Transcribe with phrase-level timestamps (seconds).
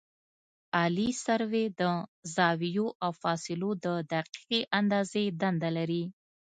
[0.77, 1.81] عالي سروې د
[2.35, 6.03] زاویو او فاصلو د دقیقې اندازې دنده لري